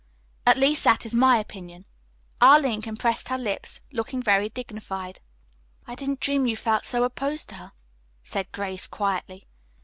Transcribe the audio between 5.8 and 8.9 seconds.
"I didn't dream you felt so opposed to her," said Grace